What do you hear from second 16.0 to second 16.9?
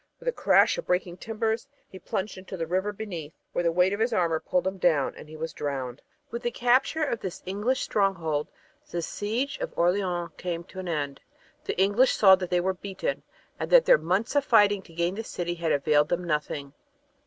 them nothing.